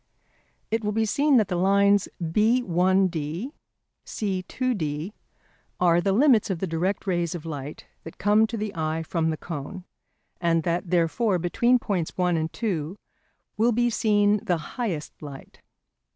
[0.71, 3.51] It will be seen that the lines B1D,
[4.03, 5.13] C2D
[5.79, 9.29] are the limits of the direct rays of light that come to the eye from
[9.29, 9.83] the cone,
[10.39, 12.97] and that therefore between points 1 and 2
[13.57, 15.61] will be seen the highest light.